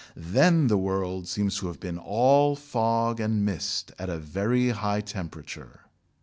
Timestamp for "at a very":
3.99-4.69